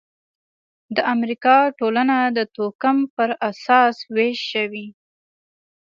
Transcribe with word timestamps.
د 0.95 0.97
امریکا 1.13 1.57
ټولنه 1.79 2.17
د 2.37 2.39
توکم 2.55 2.97
پر 3.15 3.29
اساس 3.49 3.95
وېش 4.15 4.39
شوې. 4.51 4.87